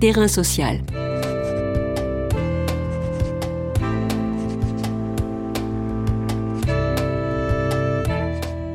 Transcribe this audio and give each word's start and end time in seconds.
Terrain 0.00 0.28
social. 0.28 0.78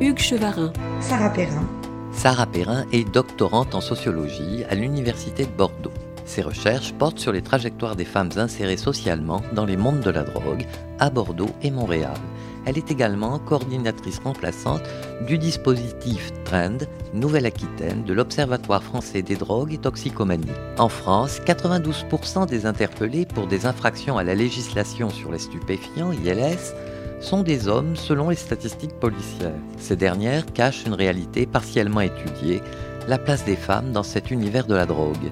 Hugues 0.02 0.20
Chevarin. 0.20 0.74
Sarah 1.00 1.30
Perrin. 1.30 1.66
Sarah 2.12 2.46
Perrin 2.46 2.84
est 2.92 3.10
doctorante 3.10 3.74
en 3.74 3.80
sociologie 3.80 4.66
à 4.70 4.76
l'Université 4.76 5.46
de 5.46 5.52
Bordeaux. 5.52 5.94
Ses 6.26 6.42
recherches 6.42 6.92
portent 6.92 7.20
sur 7.20 7.32
les 7.32 7.42
trajectoires 7.42 7.96
des 7.96 8.04
femmes 8.04 8.32
insérées 8.36 8.76
socialement 8.76 9.42
dans 9.54 9.66
les 9.66 9.78
mondes 9.78 10.02
de 10.02 10.10
la 10.10 10.24
drogue 10.24 10.66
à 11.00 11.10
Bordeaux 11.10 11.52
et 11.62 11.72
Montréal. 11.72 12.18
Elle 12.66 12.78
est 12.78 12.92
également 12.92 13.40
coordinatrice 13.40 14.20
remplaçante 14.20 14.84
du 15.28 15.38
dispositif 15.38 16.32
TREND 16.46 16.88
Nouvelle-Aquitaine 17.14 18.04
de 18.04 18.14
l'Observatoire 18.14 18.84
français 18.84 19.22
des 19.22 19.36
drogues 19.36 19.74
et 19.74 19.78
toxicomanie. 19.78 20.46
En 20.78 20.90
France, 20.90 21.40
92% 21.46 22.48
des 22.48 22.66
interpellés 22.66 23.26
pour 23.26 23.48
des 23.48 23.66
infractions 23.66 24.18
à 24.18 24.24
la 24.24 24.36
législation 24.36 25.10
sur 25.10 25.32
les 25.32 25.40
stupéfiants, 25.40 26.12
ILS, 26.12 26.74
sont 27.20 27.44
des 27.44 27.68
hommes 27.68 27.96
selon 27.96 28.30
les 28.30 28.36
statistiques 28.36 29.00
policières. 29.00 29.52
Ces 29.78 29.96
dernières 29.96 30.46
cachent 30.46 30.86
une 30.86 30.94
réalité 30.94 31.46
partiellement 31.46 32.02
étudiée, 32.02 32.62
la 33.08 33.18
place 33.18 33.46
des 33.46 33.56
femmes 33.56 33.92
dans 33.92 34.04
cet 34.04 34.32
univers 34.32 34.68
de 34.68 34.76
la 34.76 34.86
drogue. 34.86 35.32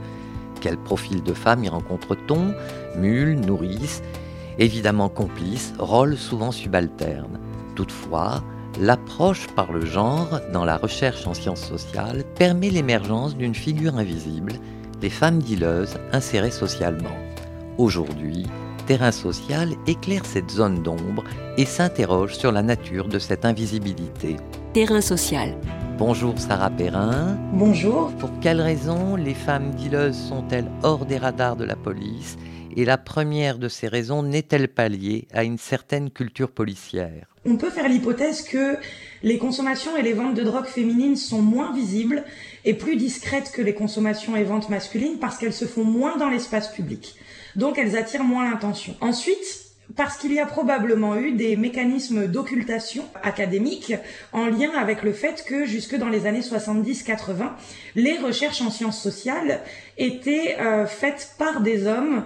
Quel 0.61 0.77
profil 0.77 1.23
de 1.23 1.33
femmes 1.33 1.63
y 1.63 1.69
rencontre-t-on? 1.69 2.53
Mules, 2.95 3.39
nourrices, 3.39 4.01
évidemment 4.59 5.09
complices, 5.09 5.73
rôles 5.79 6.17
souvent 6.17 6.51
subalternes. 6.51 7.39
Toutefois, 7.75 8.43
l'approche 8.79 9.47
par 9.55 9.71
le 9.71 9.85
genre 9.85 10.39
dans 10.53 10.65
la 10.65 10.77
recherche 10.77 11.27
en 11.27 11.33
sciences 11.33 11.65
sociales 11.65 12.23
permet 12.35 12.69
l'émergence 12.69 13.35
d'une 13.35 13.55
figure 13.55 13.95
invisible, 13.95 14.53
les 15.01 15.09
femmes 15.09 15.41
dealeuses 15.41 15.97
insérées 16.11 16.51
socialement. 16.51 17.17
Aujourd'hui, 17.77 18.45
Terrain 18.87 19.11
social 19.11 19.69
éclaire 19.87 20.25
cette 20.25 20.49
zone 20.49 20.83
d'ombre 20.83 21.23
et 21.57 21.65
s'interroge 21.65 22.35
sur 22.35 22.51
la 22.51 22.61
nature 22.61 23.07
de 23.07 23.19
cette 23.19 23.45
invisibilité. 23.45 24.37
Terrain 24.73 25.01
social. 25.01 25.55
Bonjour 25.97 26.37
Sarah 26.39 26.71
Perrin. 26.71 27.37
Bonjour. 27.53 28.11
Pour 28.17 28.31
quelles 28.39 28.61
raisons 28.61 29.15
les 29.15 29.33
femmes 29.33 29.75
dealeuses 29.75 30.17
sont-elles 30.17 30.71
hors 30.83 31.05
des 31.05 31.17
radars 31.17 31.55
de 31.55 31.63
la 31.63 31.75
police 31.75 32.37
Et 32.77 32.85
la 32.85 32.97
première 32.97 33.57
de 33.57 33.67
ces 33.67 33.87
raisons 33.87 34.23
n'est-elle 34.23 34.67
pas 34.67 34.89
liée 34.89 35.27
à 35.33 35.43
une 35.43 35.57
certaine 35.57 36.09
culture 36.09 36.51
policière? 36.51 37.27
On 37.45 37.57
peut 37.57 37.69
faire 37.69 37.89
l'hypothèse 37.89 38.43
que 38.43 38.77
les 39.23 39.37
consommations 39.37 39.97
et 39.97 40.03
les 40.03 40.13
ventes 40.13 40.35
de 40.35 40.43
drogue 40.43 40.65
féminines 40.65 41.15
sont 41.15 41.41
moins 41.41 41.73
visibles 41.73 42.23
et 42.65 42.75
plus 42.75 42.95
discrètes 42.95 43.51
que 43.53 43.61
les 43.61 43.73
consommations 43.73 44.35
et 44.35 44.43
ventes 44.43 44.69
masculines 44.69 45.17
parce 45.19 45.37
qu'elles 45.37 45.53
se 45.53 45.65
font 45.65 45.83
moins 45.83 46.17
dans 46.17 46.29
l'espace 46.29 46.71
public. 46.71 47.15
Donc 47.55 47.77
elles 47.77 47.97
attirent 47.97 48.23
moins 48.23 48.49
l'attention. 48.49 48.95
Ensuite, 49.01 49.71
parce 49.95 50.17
qu'il 50.17 50.33
y 50.33 50.39
a 50.39 50.45
probablement 50.45 51.17
eu 51.17 51.31
des 51.31 51.55
mécanismes 51.57 52.27
d'occultation 52.27 53.03
académique 53.23 53.93
en 54.31 54.45
lien 54.45 54.71
avec 54.77 55.03
le 55.03 55.11
fait 55.11 55.43
que 55.45 55.65
jusque 55.65 55.95
dans 55.95 56.09
les 56.09 56.27
années 56.27 56.41
70-80, 56.41 57.49
les 57.95 58.17
recherches 58.19 58.61
en 58.61 58.69
sciences 58.69 59.01
sociales 59.01 59.61
étaient 59.97 60.57
euh, 60.59 60.85
faites 60.85 61.35
par 61.37 61.61
des 61.61 61.87
hommes 61.87 62.23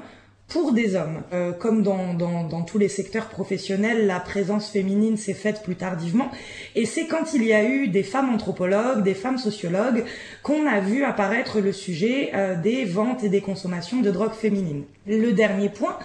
pour 0.48 0.74
des 0.74 0.96
hommes. 0.96 1.22
Euh, 1.34 1.52
comme 1.52 1.82
dans, 1.82 2.14
dans, 2.14 2.44
dans, 2.44 2.62
tous 2.62 2.78
les 2.78 2.88
secteurs 2.88 3.30
professionnels, 3.30 4.06
la 4.06 4.20
présence 4.20 4.70
féminine 4.70 5.18
s'est 5.18 5.34
faite 5.34 5.64
plus 5.64 5.76
tardivement. 5.76 6.30
Et 6.76 6.86
c'est 6.86 7.08
quand 7.08 7.34
il 7.34 7.44
y 7.44 7.54
a 7.54 7.64
eu 7.64 7.88
des 7.88 8.04
femmes 8.04 8.34
anthropologues, 8.34 9.04
des 9.04 9.16
femmes 9.16 9.38
sociologues, 9.38 10.06
qu'on 10.44 10.68
a 10.68 10.80
vu 10.80 11.04
apparaître 11.04 11.60
le 11.60 11.72
sujet 11.72 12.32
euh, 12.36 12.56
des 12.56 12.86
ventes 12.86 13.24
et 13.24 13.30
des 13.30 13.42
consommations 13.42 14.02
de 14.02 14.12
drogue 14.12 14.34
féminine. 14.34 14.84
Le 15.08 15.32
dernier 15.32 15.70
point, 15.70 15.98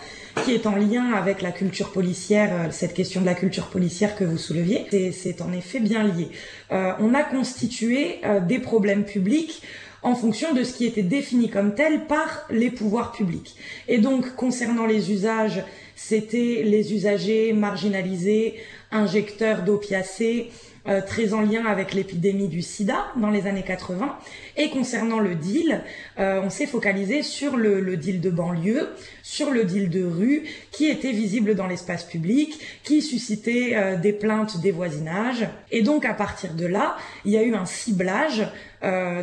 qui 0.44 0.54
est 0.54 0.66
en 0.66 0.76
lien 0.76 1.12
avec 1.12 1.42
la 1.42 1.52
culture 1.52 1.92
policière, 1.92 2.50
euh, 2.52 2.70
cette 2.70 2.94
question 2.94 3.20
de 3.20 3.26
la 3.26 3.34
culture 3.34 3.66
policière 3.66 4.16
que 4.16 4.24
vous 4.24 4.38
souleviez, 4.38 4.86
c'est 5.12 5.42
en 5.42 5.52
effet 5.52 5.80
bien 5.80 6.02
lié. 6.02 6.28
Euh, 6.72 6.92
on 6.98 7.14
a 7.14 7.22
constitué 7.22 8.20
des 8.46 8.58
problèmes 8.58 9.04
publics 9.04 9.62
en 10.02 10.14
fonction 10.14 10.54
de 10.54 10.64
ce 10.64 10.74
qui 10.74 10.86
était 10.86 11.02
défini 11.02 11.50
comme 11.50 11.74
tel 11.74 12.06
par 12.06 12.46
les 12.50 12.70
pouvoirs 12.70 13.12
publics. 13.12 13.56
Et 13.88 13.98
donc, 13.98 14.34
concernant 14.34 14.86
les 14.86 15.12
usages, 15.12 15.62
c'était 15.94 16.62
les 16.64 16.94
usagers 16.94 17.52
marginalisés, 17.52 18.54
injecteurs 18.92 19.62
d'opiacés, 19.62 20.50
euh, 20.88 21.02
très 21.06 21.34
en 21.34 21.42
lien 21.42 21.66
avec 21.66 21.92
l'épidémie 21.92 22.48
du 22.48 22.62
sida 22.62 23.12
dans 23.16 23.28
les 23.28 23.46
années 23.46 23.62
80. 23.62 24.16
Et 24.56 24.70
concernant 24.70 25.18
le 25.18 25.34
deal, 25.34 25.82
euh, 26.18 26.40
on 26.42 26.48
s'est 26.48 26.66
focalisé 26.66 27.22
sur 27.22 27.58
le, 27.58 27.98
deal 27.98 28.22
de 28.22 28.30
banlieue, 28.30 28.88
sur 29.22 29.50
le 29.50 29.64
deal 29.64 29.90
de 29.90 30.02
rue, 30.02 30.44
qui 30.70 30.88
était 30.88 31.12
visible 31.12 31.54
dans 31.54 31.66
l'espace 31.66 32.04
public, 32.04 32.58
qui 32.82 33.02
suscitait 33.02 33.72
euh, 33.74 33.96
des 33.96 34.14
plaintes 34.14 34.62
des 34.62 34.70
voisinages. 34.70 35.46
Et 35.70 35.82
donc 35.82 36.06
à 36.06 36.14
partir 36.14 36.54
de 36.54 36.64
là, 36.64 36.96
il 37.26 37.32
y 37.32 37.36
a 37.36 37.42
eu 37.42 37.54
un 37.54 37.66
ciblage 37.66 38.46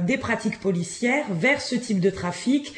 des 0.06 0.20
pratiques 0.20 0.60
policières 0.60 1.26
vers 1.32 1.62
ce 1.62 1.74
type 1.74 2.00
de 2.00 2.12
trafic 2.12 2.76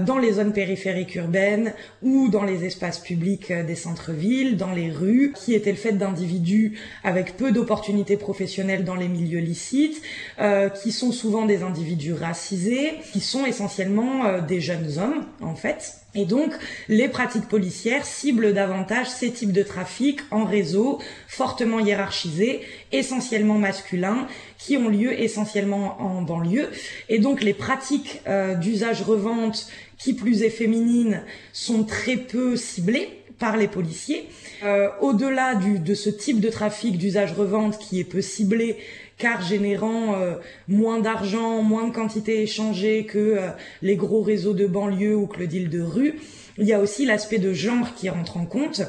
dans 0.00 0.18
les 0.18 0.32
zones 0.34 0.52
périphériques 0.52 1.14
urbaines 1.14 1.72
ou 2.02 2.28
dans 2.28 2.44
les 2.44 2.64
espaces 2.64 2.98
publics 2.98 3.50
euh, 3.50 3.64
des 3.64 3.74
centres-villes, 3.74 4.56
dans 4.56 4.72
les 4.72 4.90
rues, 4.90 5.32
qui 5.34 5.54
étaient 5.54 5.70
le 5.70 5.76
fait 5.76 5.92
d'individus 5.92 6.78
avec 7.04 7.36
peu 7.36 7.52
d'opportunités 7.52 8.16
professionnelles 8.16 8.84
dans 8.84 8.94
les 8.94 9.08
milieux 9.08 9.40
licites, 9.40 10.00
euh, 10.38 10.68
qui 10.68 10.92
sont 10.92 11.12
souvent 11.12 11.46
des 11.46 11.62
individus 11.62 12.14
racisés, 12.14 12.94
qui 13.12 13.20
sont 13.20 13.44
essentiellement 13.44 14.40
des 14.40 14.60
jeunes 14.60 14.98
hommes 14.98 15.26
en 15.40 15.54
fait. 15.54 15.96
Et 16.16 16.24
donc, 16.24 16.54
les 16.88 17.08
pratiques 17.08 17.46
policières 17.46 18.06
ciblent 18.06 18.54
davantage 18.54 19.08
ces 19.08 19.30
types 19.30 19.52
de 19.52 19.62
trafic 19.62 20.20
en 20.30 20.44
réseau, 20.44 20.98
fortement 21.28 21.78
hiérarchisés, 21.78 22.62
essentiellement 22.90 23.58
masculins, 23.58 24.26
qui 24.66 24.76
ont 24.76 24.88
lieu 24.88 25.12
essentiellement 25.20 25.96
en 26.00 26.22
banlieue. 26.22 26.70
Et 27.08 27.20
donc, 27.20 27.40
les 27.40 27.54
pratiques 27.54 28.20
euh, 28.26 28.54
d'usage-revente, 28.54 29.68
qui 29.96 30.12
plus 30.12 30.42
est 30.42 30.50
féminines, 30.50 31.22
sont 31.52 31.84
très 31.84 32.16
peu 32.16 32.56
ciblées 32.56 33.08
par 33.38 33.56
les 33.56 33.68
policiers. 33.68 34.26
Euh, 34.64 34.88
Au-delà 35.00 35.54
de 35.54 35.94
ce 35.94 36.10
type 36.10 36.40
de 36.40 36.48
trafic 36.48 36.98
d'usage-revente 36.98 37.78
qui 37.78 38.00
est 38.00 38.04
peu 38.04 38.20
ciblé, 38.20 38.76
car 39.18 39.40
générant 39.40 40.16
euh, 40.16 40.34
moins 40.66 40.98
d'argent, 40.98 41.62
moins 41.62 41.86
de 41.86 41.94
quantité 41.94 42.42
échangée 42.42 43.04
que 43.04 43.38
les 43.82 43.94
gros 43.94 44.22
réseaux 44.22 44.52
de 44.52 44.66
banlieue 44.66 45.14
ou 45.14 45.28
que 45.28 45.38
le 45.38 45.46
deal 45.46 45.70
de 45.70 45.80
rue. 45.80 46.14
Il 46.58 46.66
y 46.66 46.72
a 46.72 46.80
aussi 46.80 47.04
l'aspect 47.04 47.38
de 47.38 47.52
genre 47.52 47.94
qui 47.94 48.08
rentre 48.08 48.36
en 48.36 48.46
compte. 48.46 48.82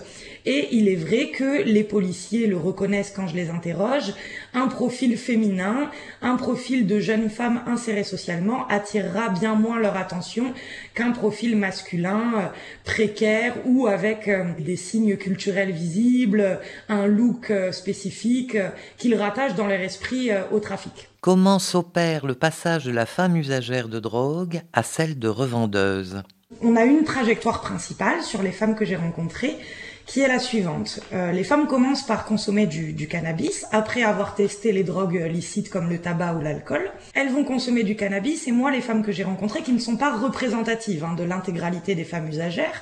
Et 0.46 0.70
il 0.72 0.88
est 0.88 0.96
vrai 0.96 1.32
que 1.32 1.64
les 1.64 1.84
policiers 1.84 2.48
le 2.48 2.56
reconnaissent 2.56 3.12
quand 3.14 3.28
je 3.28 3.36
les 3.36 3.50
interroge. 3.50 4.14
Un 4.54 4.68
profil 4.68 5.18
féminin, 5.18 5.92
un 6.22 6.38
profil 6.38 6.88
de 6.88 7.00
jeune 7.00 7.30
femme 7.30 7.62
insérée 7.68 8.06
socialement 8.06 8.66
attirera 8.68 9.30
bien 9.30 9.56
moins 9.56 9.80
leur 9.80 9.98
attention 9.98 10.54
qu'un 10.94 11.12
profil 11.12 11.58
masculin 11.58 12.32
euh, 12.38 12.46
précaire 12.86 13.56
ou 13.66 13.88
avec 13.88 14.30
des 14.60 14.78
signes 14.78 15.18
culturels 15.18 15.72
visibles, 15.72 16.62
un 16.88 17.08
look 17.08 17.52
spécifique 17.72 18.58
qu'ils 18.98 19.16
rattachent 19.16 19.56
dans 19.56 19.68
leur 19.68 19.82
esprit 19.82 20.32
euh, 20.32 20.44
au 20.52 20.60
trafic. 20.60 21.10
Comment 21.20 21.60
s'opère 21.60 22.26
le 22.26 22.36
passage 22.36 22.86
de 22.86 22.92
la 22.92 23.06
femme 23.06 23.36
usagère 23.36 23.90
de 23.90 24.00
drogue 24.00 24.62
à 24.72 24.84
celle 24.84 25.20
de 25.20 25.28
revendeuse? 25.28 26.24
On 26.62 26.78
a 26.78 26.86
une 26.86 27.04
trajectoire 27.04 27.62
principale 27.62 28.24
sur 28.24 28.42
les 28.42 28.52
femmes 28.52 28.76
que 28.76 28.86
j'ai 28.86 28.96
rencontrées 28.96 29.58
qui 30.06 30.22
est 30.22 30.28
la 30.30 30.40
suivante. 30.40 31.02
Euh, 31.12 31.34
les 31.34 31.44
femmes 31.44 31.68
commencent 31.68 32.06
par 32.06 32.24
consommer 32.24 32.66
du, 32.66 33.08
cannabis 33.08 33.66
après 33.72 34.04
avoir 34.04 34.36
testé 34.36 34.72
les 34.72 34.84
drogues 34.84 35.28
licites 35.30 35.70
comme 35.70 35.90
le 35.90 36.00
tabac 36.00 36.36
ou 36.36 36.42
l'alcool. 36.42 36.90
Elles 37.14 37.30
vont 37.30 37.44
consommer 37.44 37.84
du 37.84 37.98
cannabis 37.98 38.48
et 38.48 38.54
moi, 38.54 38.72
les 38.72 38.80
femmes 38.80 39.04
que 39.04 39.12
j'ai 39.12 39.26
rencontrées, 39.26 39.62
qui 39.62 39.74
ne 39.74 39.80
sont 39.80 39.98
pas 39.98 40.16
représentatives 40.16 41.04
hein, 41.04 41.16
de 41.16 41.24
l'intégralité 41.24 41.94
des 41.94 42.06
femmes 42.06 42.30
usagères, 42.30 42.82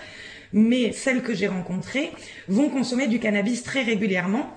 mais 0.54 0.92
celles 0.92 1.24
que 1.24 1.34
j'ai 1.34 1.48
rencontrées 1.48 2.12
vont 2.48 2.70
consommer 2.70 3.08
du 3.08 3.20
cannabis 3.20 3.64
très 3.64 3.82
régulièrement 3.82 4.56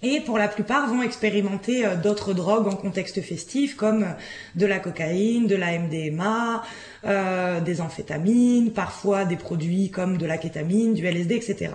et 0.00 0.20
pour 0.20 0.38
la 0.38 0.46
plupart 0.46 0.86
vont 0.86 1.02
expérimenter 1.02 1.84
euh, 1.84 1.96
d'autres 1.96 2.32
drogues 2.32 2.68
en 2.68 2.76
contexte 2.76 3.20
festif 3.20 3.74
comme 3.74 4.04
euh, 4.04 4.12
de 4.54 4.64
la 4.64 4.78
cocaïne, 4.78 5.48
de 5.48 5.56
la 5.56 5.76
MDMA, 5.76 6.62
euh, 7.04 7.60
des 7.60 7.80
amphétamines, 7.80 8.70
parfois 8.70 9.24
des 9.24 9.34
produits 9.34 9.90
comme 9.90 10.16
de 10.16 10.24
la 10.24 10.38
kétamine, 10.38 10.94
du 10.94 11.04
LSD, 11.04 11.34
etc. 11.34 11.72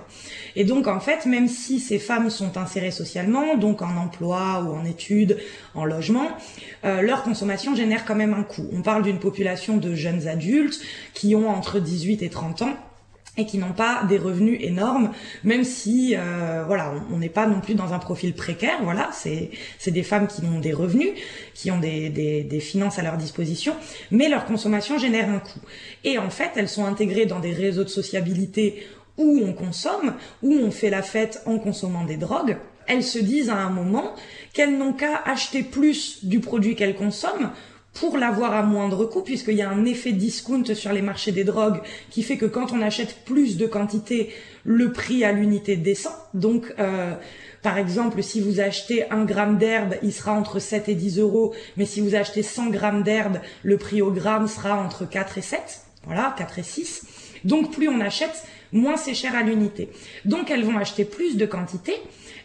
Et 0.56 0.64
donc 0.64 0.88
en 0.88 1.02
fait, 1.02 1.26
même 1.26 1.50
si 1.50 1.82
ces 1.82 2.00
femmes 2.00 2.30
sont 2.30 2.58
insérées 2.58 2.92
socialement, 2.92 3.58
donc 3.58 3.82
en 3.82 3.98
emploi 3.98 4.64
ou 4.66 4.74
en 4.74 4.86
études, 4.86 5.38
en 5.76 5.84
logement, 5.84 6.28
leur 6.84 7.24
consommation 7.24 7.76
génère 7.76 8.06
quand 8.06 8.16
même 8.16 8.34
un 8.34 8.44
coût. 8.44 8.68
On 8.74 8.82
parle 8.82 9.04
d'une 9.04 9.20
population 9.20 9.78
de 9.78 9.96
jeunes 9.96 10.28
adultes 10.28 10.80
qui 11.14 11.36
ont 11.36 11.50
entre 11.50 11.80
18 11.80 12.22
et 12.24 12.30
30 12.30 12.62
ans 12.64 12.78
et 13.38 13.46
qui 13.46 13.58
n'ont 13.58 13.74
pas 13.74 14.04
des 14.08 14.18
revenus 14.18 14.60
énormes, 14.62 15.12
même 15.44 15.64
si 15.64 16.16
euh, 16.16 16.64
voilà, 16.68 16.94
on 17.12 17.18
n'est 17.18 17.30
pas 17.30 17.48
non 17.48 17.62
plus 17.62 17.74
dans 17.74 17.94
un 17.94 18.00
profil 18.00 18.34
précaire. 18.34 18.78
Voilà, 18.84 19.10
c'est 19.12 19.50
des 19.92 20.04
femmes 20.04 20.28
qui 20.28 20.44
ont 20.46 20.60
des 20.60 20.74
revenus, 20.74 21.14
qui 21.56 21.72
ont 21.72 21.80
des, 21.80 22.10
des, 22.10 22.44
des 22.44 22.60
finances 22.60 23.00
à 23.00 23.02
leur 23.02 23.18
disposition, 23.18 23.76
mais 24.12 24.30
leur 24.30 24.46
consommation 24.46 25.00
génère 25.00 25.30
un 25.30 25.40
coût. 25.40 25.62
Et 26.04 26.18
en 26.20 26.30
fait, 26.30 26.52
elles 26.56 26.70
sont 26.70 26.86
intégrées 26.86 27.26
dans 27.26 27.40
des 27.40 27.54
réseaux 27.54 27.84
de 27.84 27.90
sociabilité 27.90 28.86
où 29.18 29.42
on 29.44 29.54
consomme, 29.54 30.14
où 30.42 30.54
on 30.54 30.72
fait 30.72 30.90
la 30.90 31.02
fête 31.02 31.42
en 31.46 31.58
consommant 31.58 32.04
des 32.04 32.18
drogues. 32.18 32.58
Elles 32.86 33.04
se 33.04 33.20
disent 33.20 33.50
à 33.50 33.56
un 33.56 33.70
moment 33.70 34.14
qu'elles 34.54 34.78
n'ont 34.78 34.94
qu'à 34.94 35.22
acheter 35.26 35.64
plus 35.64 36.26
du 36.26 36.40
produit 36.40 36.76
qu'elles 36.76 36.96
consomment 36.96 37.52
pour 37.94 38.18
l'avoir 38.18 38.54
à 38.54 38.64
moindre 38.64 39.06
coût, 39.06 39.22
puisqu'il 39.22 39.56
y 39.56 39.62
a 39.62 39.70
un 39.70 39.86
effet 39.86 40.12
discount 40.12 40.64
sur 40.74 40.92
les 40.92 41.02
marchés 41.02 41.32
des 41.32 41.44
drogues 41.44 41.82
qui 42.10 42.24
fait 42.24 42.38
que 42.38 42.46
quand 42.46 42.72
on 42.72 42.82
achète 42.82 43.24
plus 43.26 43.58
de 43.58 43.68
quantité, 43.68 44.30
le 44.64 44.92
prix 44.92 45.24
à 45.24 45.32
l'unité 45.32 45.76
descend. 45.76 46.14
Donc, 46.34 46.74
euh, 46.80 47.14
par 47.62 47.78
exemple, 47.78 48.24
si 48.24 48.42
vous 48.42 48.60
achetez 48.60 49.10
un 49.12 49.24
gramme 49.24 49.58
d'herbe, 49.58 49.96
il 50.02 50.12
sera 50.12 50.34
entre 50.34 50.60
7 50.60 50.90
et 50.90 50.96
10 50.96 51.20
euros, 51.20 51.54
mais 51.78 51.86
si 51.86 52.02
vous 52.02 52.16
achetez 52.16 52.44
100 52.44 52.72
grammes 52.72 53.04
d'herbe, 53.04 53.40
le 53.62 53.78
prix 53.78 54.02
au 54.02 54.12
gramme 54.12 54.48
sera 54.48 54.76
entre 54.76 55.08
4 55.08 55.38
et 55.38 55.42
7. 55.42 55.82
Voilà, 56.06 56.34
4 56.38 56.60
et 56.60 56.64
6. 56.64 57.04
Donc, 57.46 57.72
plus 57.72 57.88
on 57.88 58.02
achète, 58.02 58.44
moins 58.72 58.98
c'est 58.98 59.14
cher 59.14 59.36
à 59.36 59.44
l'unité. 59.44 59.90
Donc, 60.26 60.50
elles 60.52 60.66
vont 60.66 60.78
acheter 60.78 61.06
plus 61.06 61.38
de 61.38 61.46
quantité. 61.46 61.94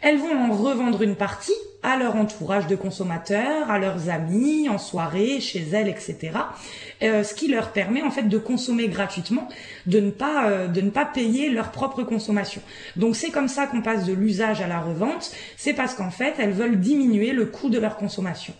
Elles 0.01 0.19
vont 0.19 0.37
en 0.37 0.53
revendre 0.53 1.03
une 1.03 1.17
partie 1.17 1.53
à 1.83 1.97
leur 1.97 2.17
entourage 2.17 2.67
de 2.67 2.77
consommateurs, 2.77 3.71
à 3.71 3.79
leurs 3.79 4.09
amis, 4.09 4.69
en 4.69 4.79
soirée, 4.79 5.41
chez 5.41 5.61
elles, 5.61 5.89
etc. 5.89 6.33
Euh, 7.03 7.23
ce 7.23 7.35
qui 7.35 7.49
leur 7.49 7.73
permet 7.73 8.03
en 8.03 8.11
fait 8.11 8.25
de 8.25 8.39
consommer 8.39 8.89
gratuitement, 8.89 9.49
de 9.87 10.01
ne 10.01 10.11
pas 10.11 10.51
euh, 10.51 10.67
de 10.67 10.81
ne 10.81 10.91
pas 10.91 11.05
payer 11.05 11.51
leur 11.51 11.71
propre 11.71 12.03
consommation. 12.03 12.61
Donc 12.97 13.15
c'est 13.15 13.31
comme 13.31 13.49
ça 13.49 13.67
qu'on 13.67 13.83
passe 13.83 14.05
de 14.05 14.13
l'usage 14.13 14.61
à 14.61 14.67
la 14.67 14.81
revente. 14.81 15.31
C'est 15.57 15.75
parce 15.75 15.95
qu'en 15.95 16.11
fait 16.11 16.35
elles 16.39 16.53
veulent 16.53 16.81
diminuer 16.81 17.33
le 17.33 17.47
coût 17.47 17.71
de 17.71 17.79
leur 17.79 17.97
consommation. 17.97 18.55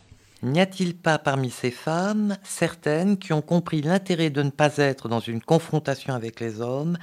N'y 0.45 0.61
a-t-il 0.61 0.97
pas 0.97 1.19
parmi 1.19 1.51
ces 1.51 1.73
femmes 1.73 2.37
certaines 2.45 3.19
qui 3.19 3.33
ont 3.33 3.43
compris 3.43 3.83
l'intérêt 3.83 4.31
de 4.31 4.43
ne 4.43 4.51
pas 4.51 4.77
être 4.77 5.09
dans 5.09 5.19
une 5.19 5.43
confrontation 5.43 6.15
avec 6.15 6.39
les 6.39 6.61
hommes 6.61 6.97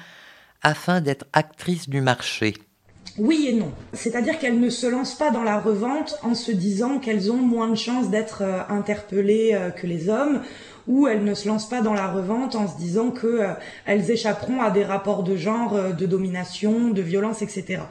afin 0.61 1.01
d'être 1.01 1.25
actrices 1.33 1.89
du 1.89 1.99
marché? 1.99 2.53
Oui 3.17 3.47
et 3.49 3.53
non. 3.53 3.71
C'est-à-dire 3.93 4.39
qu'elles 4.39 4.59
ne 4.59 4.69
se 4.69 4.87
lancent 4.87 5.15
pas 5.15 5.31
dans 5.31 5.43
la 5.43 5.59
revente 5.59 6.15
en 6.23 6.35
se 6.35 6.51
disant 6.51 6.99
qu'elles 6.99 7.31
ont 7.31 7.37
moins 7.37 7.69
de 7.69 7.75
chances 7.75 8.09
d'être 8.09 8.41
euh, 8.41 8.61
interpellées 8.69 9.51
euh, 9.53 9.69
que 9.69 9.87
les 9.87 10.09
hommes 10.09 10.41
ou 10.87 11.07
elles 11.07 11.23
ne 11.23 11.33
se 11.33 11.47
lancent 11.47 11.69
pas 11.69 11.81
dans 11.81 11.93
la 11.93 12.07
revente 12.07 12.55
en 12.55 12.67
se 12.67 12.77
disant 12.77 13.11
que 13.11 13.27
euh, 13.27 13.53
elles 13.85 14.11
échapperont 14.11 14.61
à 14.61 14.71
des 14.71 14.83
rapports 14.83 15.23
de 15.23 15.35
genre, 15.35 15.93
de 15.93 16.05
domination, 16.05 16.89
de 16.89 17.01
violence, 17.01 17.41
etc. 17.41 17.81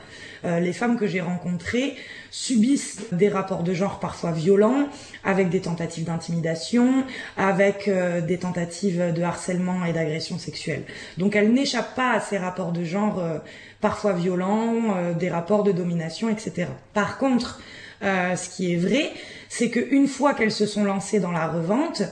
les 0.45 0.73
femmes 0.75 0.99
que 0.99 1.07
j'ai 1.07 1.23
rencontrées 1.23 1.95
subissent 2.31 3.01
des 3.13 3.29
rapports 3.29 3.63
de 3.63 3.73
genre 3.73 3.99
parfois 3.99 4.33
violents, 4.33 4.89
avec 5.25 5.49
des 5.49 5.61
tentatives 5.61 6.05
d'intimidation, 6.05 7.05
avec 7.39 7.89
des 8.27 8.39
tentatives 8.39 9.13
de 9.15 9.23
harcèlement 9.23 9.85
et 9.87 9.93
d'agression 9.95 10.39
sexuelle. 10.39 10.83
Donc 11.17 11.35
elles 11.35 11.53
n'échappent 11.53 11.95
pas 11.95 12.13
à 12.13 12.21
ces 12.21 12.37
rapports 12.37 12.73
de 12.73 12.85
genre 12.85 13.23
parfois 13.85 14.15
violents, 14.15 14.97
euh, 14.97 15.13
des 15.13 15.29
rapports 15.29 15.63
de 15.63 15.71
domination, 15.71 16.31
etc. 16.31 16.69
Par 16.95 17.19
contre, 17.19 17.61
euh, 18.03 18.35
ce 18.35 18.49
qui 18.49 18.73
est 18.73 18.79
vrai, 18.79 19.13
c'est 19.51 19.69
qu'une 19.69 20.09
fois 20.09 20.33
qu'elles 20.33 20.53
se 20.53 20.65
sont 20.65 20.85
lancées 20.85 21.21
dans 21.21 21.33
la 21.33 21.47
revente, 21.49 22.03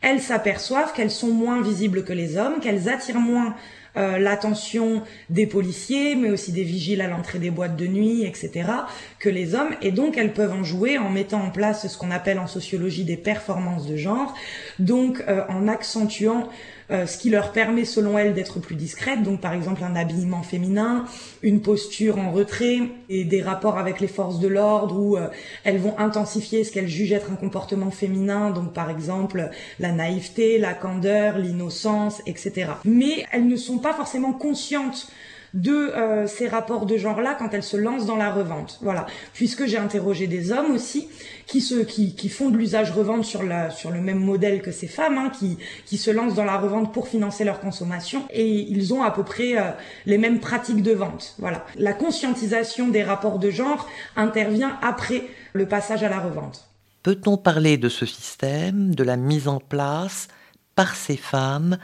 elles 0.00 0.20
s'aperçoivent 0.20 0.92
qu'elles 0.92 1.10
sont 1.10 1.32
moins 1.32 1.62
visibles 1.62 2.04
que 2.04 2.12
les 2.12 2.36
hommes, 2.36 2.60
qu'elles 2.60 2.88
attirent 2.88 3.20
moins 3.20 3.54
euh, 3.96 4.18
l'attention 4.18 5.02
des 5.28 5.46
policiers, 5.46 6.14
mais 6.16 6.30
aussi 6.30 6.52
des 6.52 6.64
vigiles 6.64 7.00
à 7.00 7.08
l'entrée 7.08 7.38
des 7.38 7.50
boîtes 7.50 7.76
de 7.76 7.86
nuit, 7.86 8.24
etc., 8.24 8.70
que 9.18 9.28
les 9.28 9.54
hommes, 9.54 9.74
et 9.82 9.92
donc 9.92 10.16
elles 10.16 10.32
peuvent 10.32 10.52
en 10.52 10.64
jouer 10.64 10.98
en 10.98 11.10
mettant 11.10 11.42
en 11.42 11.50
place 11.50 11.86
ce 11.86 11.98
qu'on 11.98 12.10
appelle 12.10 12.38
en 12.38 12.46
sociologie 12.46 13.04
des 13.04 13.16
performances 13.16 13.86
de 13.86 13.96
genre, 13.96 14.34
donc 14.78 15.22
en 15.48 15.68
accentuant 15.68 16.48
euh, 16.90 17.06
ce 17.06 17.18
qui 17.18 17.30
leur 17.30 17.52
permet 17.52 17.84
selon 17.84 18.18
elles 18.18 18.34
d'être 18.34 18.58
plus 18.58 18.74
discrètes, 18.74 19.22
donc 19.22 19.40
par 19.40 19.52
exemple 19.52 19.84
un 19.84 19.94
habillement 19.94 20.42
féminin, 20.42 21.04
une 21.40 21.60
posture 21.60 22.18
en 22.18 22.32
retrait 22.32 22.80
et 23.08 23.24
des 23.24 23.42
rapports 23.42 23.78
avec 23.78 24.00
les 24.00 24.08
forces 24.08 24.40
de 24.40 24.48
l'ordre 24.48 24.98
où 24.98 25.16
euh, 25.16 25.28
elles 25.62 25.78
vont 25.78 25.96
intensifier 25.98 26.64
ce 26.64 26.72
qu'elles 26.72 26.88
jugent 26.88 27.12
être 27.12 27.30
un 27.30 27.36
comportement 27.36 27.92
féminin, 27.92 28.50
donc 28.50 28.72
par 28.72 28.90
exemple 28.90 29.50
la 29.78 29.92
naïveté, 29.92 30.58
la 30.58 30.74
candeur, 30.74 31.38
l'innocence, 31.38 32.22
etc. 32.26 32.72
Mais 32.84 33.24
elles 33.30 33.46
ne 33.46 33.56
sont 33.56 33.78
pas 33.80 33.94
forcément 33.94 34.32
conscientes 34.32 35.08
de 35.54 35.72
euh, 35.72 36.26
ces 36.26 36.48
rapports 36.48 36.86
de 36.86 36.96
genre-là 36.96 37.34
quand 37.38 37.52
elles 37.52 37.62
se 37.62 37.76
lancent 37.76 38.06
dans 38.06 38.16
la 38.16 38.32
revente. 38.32 38.78
Voilà. 38.82 39.06
Puisque 39.32 39.66
j'ai 39.66 39.78
interrogé 39.78 40.26
des 40.26 40.52
hommes 40.52 40.72
aussi 40.72 41.08
qui 41.46 41.60
se 41.60 41.76
qui, 41.76 42.14
qui 42.14 42.28
font 42.28 42.50
de 42.50 42.56
l'usage 42.56 42.92
revente 42.92 43.24
sur 43.24 43.42
la 43.42 43.70
sur 43.70 43.90
le 43.90 44.00
même 44.00 44.20
modèle 44.20 44.62
que 44.62 44.70
ces 44.70 44.86
femmes, 44.86 45.18
hein, 45.18 45.30
qui 45.30 45.58
qui 45.86 45.98
se 45.98 46.10
lancent 46.10 46.34
dans 46.34 46.44
la 46.44 46.56
revente 46.56 46.92
pour 46.92 47.08
financer 47.08 47.44
leur 47.44 47.60
consommation 47.60 48.24
et 48.30 48.46
ils 48.46 48.94
ont 48.94 49.02
à 49.02 49.10
peu 49.10 49.24
près 49.24 49.58
euh, 49.58 49.70
les 50.06 50.18
mêmes 50.18 50.40
pratiques 50.40 50.82
de 50.82 50.92
vente. 50.92 51.34
Voilà. 51.38 51.66
La 51.76 51.92
conscientisation 51.92 52.88
des 52.88 53.02
rapports 53.02 53.38
de 53.38 53.50
genre 53.50 53.88
intervient 54.16 54.78
après 54.82 55.24
le 55.52 55.66
passage 55.66 56.04
à 56.04 56.08
la 56.08 56.20
revente. 56.20 56.68
Peut-on 57.02 57.38
parler 57.38 57.78
de 57.78 57.88
ce 57.88 58.04
système, 58.04 58.94
de 58.94 59.02
la 59.02 59.16
mise 59.16 59.48
en 59.48 59.58
place 59.58 60.28
par 60.76 60.94
ces 60.94 61.16
femmes 61.16 61.78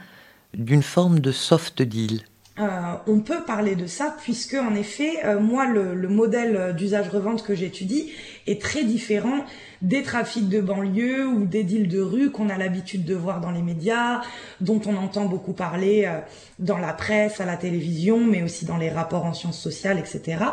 d'une 0.53 0.83
forme 0.83 1.19
de 1.19 1.31
soft 1.31 1.81
deal. 1.81 2.21
Euh, 2.59 2.93
on 3.05 3.19
peut 3.19 3.43
parler 3.45 3.75
de 3.75 3.85
ça 3.85 4.15
puisque 4.23 4.55
en 4.55 4.73
effet, 4.73 5.23
euh, 5.25 5.39
moi, 5.39 5.67
le, 5.67 5.93
le 5.93 6.07
modèle 6.07 6.75
d'usage-revente 6.75 7.43
que 7.43 7.53
j'étudie 7.53 8.11
est 8.47 8.61
très 8.61 8.83
différent 8.83 9.45
des 9.81 10.01
trafics 10.01 10.49
de 10.49 10.59
banlieue 10.59 11.27
ou 11.27 11.45
des 11.45 11.63
deals 11.63 11.87
de 11.87 12.01
rue 12.01 12.31
qu'on 12.31 12.49
a 12.49 12.57
l'habitude 12.57 13.05
de 13.05 13.13
voir 13.13 13.41
dans 13.41 13.51
les 13.51 13.61
médias, 13.61 14.21
dont 14.59 14.81
on 14.87 14.95
entend 14.95 15.25
beaucoup 15.25 15.53
parler 15.53 16.05
euh, 16.05 16.19
dans 16.57 16.77
la 16.77 16.93
presse, 16.93 17.39
à 17.39 17.45
la 17.45 17.57
télévision, 17.57 18.19
mais 18.19 18.41
aussi 18.41 18.65
dans 18.65 18.77
les 18.77 18.89
rapports 18.89 19.25
en 19.25 19.33
sciences 19.33 19.59
sociales, 19.59 19.99
etc. 19.99 20.43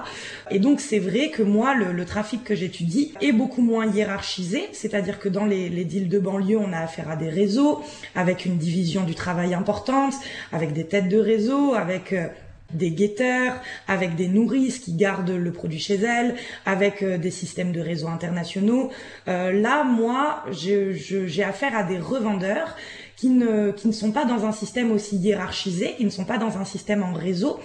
Et 0.50 0.58
donc 0.58 0.81
c'est 0.81 0.99
vrai 0.99 1.31
que 1.31 1.43
moi, 1.43 1.75
le, 1.75 2.05
trafic 2.05 2.44
que 2.44 2.55
j'étudie 2.55 3.14
est 3.23 3.32
beaucoup 3.32 3.62
moins 3.62 3.87
hiérarchisé, 3.87 4.69
c'est-à-dire 4.73 5.19
que 5.19 5.31
dans 5.31 5.46
les, 5.46 5.70
deals 5.85 6.11
de 6.11 6.19
banlieue, 6.19 6.58
on 6.58 6.73
a 6.73 6.79
affaire 6.81 7.11
à 7.11 7.17
des 7.17 7.31
réseaux, 7.31 7.82
avec 8.14 8.44
une 8.44 8.58
division 8.58 9.05
du 9.05 9.14
travail 9.14 9.55
importante, 9.55 10.14
avec 10.52 10.75
des 10.75 10.85
têtes 10.85 11.08
de 11.08 11.19
réseau, 11.19 11.73
avec 11.73 12.12
euh, 12.12 12.29
des 12.72 12.90
guetteurs, 12.90 13.55
avec 13.87 14.16
des 14.16 14.28
nourrices 14.28 14.78
qui 14.78 14.94
gardent 14.94 15.31
le 15.31 15.52
produit 15.52 15.78
chez 15.78 15.96
elles, 15.96 16.34
avec 16.66 17.02
euh, 17.02 17.19
des 17.19 17.31
systèmes 17.31 17.72
de 17.72 17.81
réseaux 17.81 18.08
internationaux. 18.08 18.90
Euh, 19.28 19.52
là, 19.52 19.84
moi, 19.84 20.44
j'ai 20.50 21.44
affaire 21.44 21.76
à 21.76 21.84
des 21.84 21.99
revendeurs 21.99 22.76
qui 23.16 23.28
ne, 23.28 23.70
qui 23.70 23.87
ne 23.87 23.93
sont 23.93 24.11
pas 24.11 24.25
dans 24.25 24.44
un 24.44 24.52
système 24.52 24.90
aussi 24.90 25.16
hiérarchisé, 25.16 25.94
qui 25.96 26.05
ne 26.05 26.11
sont 26.11 26.25
pas 26.25 26.38
dans 26.38 26.58
un 26.58 26.65
système 26.65 27.03
en 27.03 27.12
réseau, 27.12 27.60